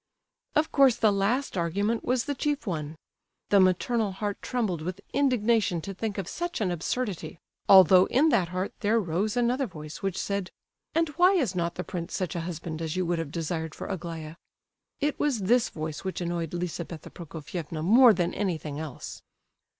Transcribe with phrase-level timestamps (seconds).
[0.55, 2.95] Of course, the last argument was the chief one.
[3.49, 7.37] The maternal heart trembled with indignation to think of such an absurdity,
[7.69, 10.49] although in that heart there rose another voice, which said:
[10.95, 13.85] "And why is not the prince such a husband as you would have desired for
[13.85, 14.37] Aglaya?"
[15.01, 19.21] It was this voice which annoyed Lizabetha Prokofievna more than anything else.